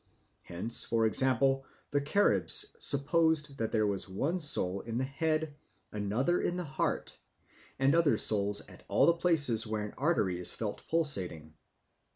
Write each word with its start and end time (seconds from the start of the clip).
Hence, 0.41 0.83
for 0.83 1.05
example, 1.05 1.63
the 1.91 2.01
Caribs 2.01 2.75
supposed 2.79 3.59
that 3.59 3.71
there 3.71 3.85
was 3.85 4.09
one 4.09 4.39
soul 4.39 4.81
in 4.81 4.97
the 4.97 5.03
head, 5.03 5.53
another 5.91 6.41
in 6.41 6.55
the 6.55 6.63
heart, 6.63 7.19
and 7.77 7.93
other 7.93 8.17
souls 8.17 8.65
at 8.67 8.81
all 8.87 9.05
the 9.05 9.13
places 9.13 9.67
where 9.67 9.85
an 9.85 9.93
artery 9.99 10.39
is 10.39 10.55
felt 10.55 10.87
pulsating. 10.89 11.53